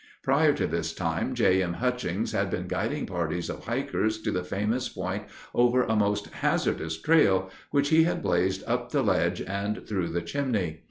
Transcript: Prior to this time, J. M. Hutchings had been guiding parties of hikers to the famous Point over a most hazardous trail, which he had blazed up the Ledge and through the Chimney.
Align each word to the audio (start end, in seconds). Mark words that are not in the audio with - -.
Prior 0.23 0.51
to 0.53 0.65
this 0.65 0.95
time, 0.95 1.35
J. 1.35 1.61
M. 1.61 1.73
Hutchings 1.73 2.31
had 2.31 2.49
been 2.49 2.67
guiding 2.67 3.05
parties 3.05 3.51
of 3.51 3.65
hikers 3.65 4.19
to 4.23 4.31
the 4.31 4.43
famous 4.43 4.89
Point 4.89 5.25
over 5.53 5.83
a 5.83 5.95
most 5.95 6.25
hazardous 6.31 6.99
trail, 6.99 7.51
which 7.69 7.89
he 7.89 8.01
had 8.01 8.23
blazed 8.23 8.63
up 8.65 8.89
the 8.91 9.03
Ledge 9.03 9.43
and 9.43 9.85
through 9.87 10.07
the 10.07 10.23
Chimney. 10.23 10.79